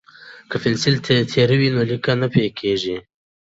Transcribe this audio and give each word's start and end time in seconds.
که 0.49 0.55
پنسل 0.63 0.95
تیره 1.31 1.55
وي 1.59 1.69
نو 1.75 1.81
لیکنه 1.89 2.15
نه 2.21 2.27
پیکه 2.33 2.53
کیږي. 2.59 2.97